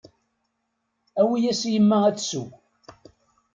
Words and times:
Awi-yas 1.19 1.61
i 1.69 1.71
yemma 1.73 1.97
ad 2.07 2.17
tsew. 2.17 2.47